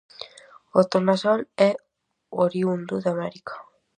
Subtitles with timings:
[0.79, 1.39] O tornasol
[1.69, 1.71] é
[2.43, 3.53] oriúndo de América.